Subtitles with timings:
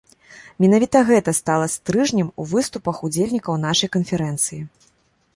[0.63, 4.59] Менавіта гэта стала стрыжнем у выступах удзельнікаў нашай канферэнцыі.